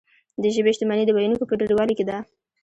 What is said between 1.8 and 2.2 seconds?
کې ده.